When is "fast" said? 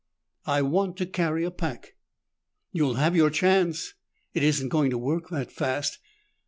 5.51-5.99